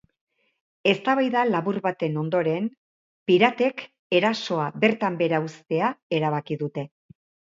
[0.91, 2.69] Eztabaida labur baten ondoren,
[3.31, 3.83] piratak
[4.21, 6.87] erasoa bertan behera uztea erabaki dute.